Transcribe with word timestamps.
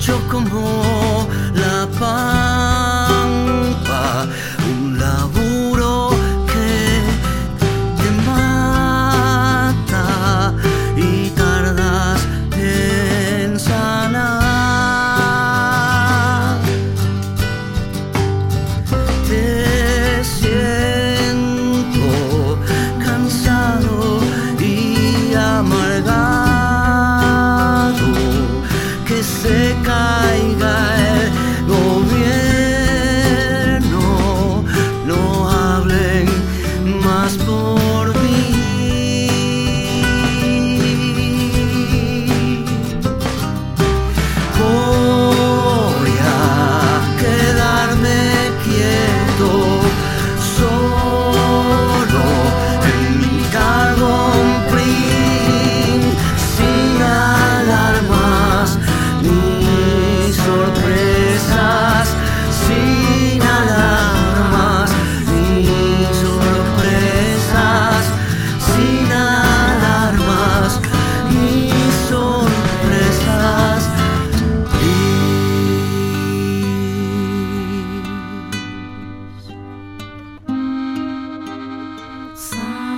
mucho 0.00 0.18
como 0.30 1.28
la 1.54 1.86
paz. 1.98 2.39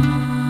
Oh. 0.04 0.41